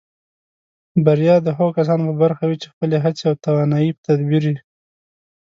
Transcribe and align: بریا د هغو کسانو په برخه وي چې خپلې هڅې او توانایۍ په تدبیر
بریا 1.05 1.35
د 1.43 1.47
هغو 1.57 1.75
کسانو 1.77 2.03
په 2.09 2.15
برخه 2.23 2.43
وي 2.45 2.57
چې 2.61 2.67
خپلې 2.73 2.97
هڅې 3.03 3.23
او 3.29 3.35
توانایۍ 3.45 3.89
په 3.95 4.01
تدبیر 4.07 4.43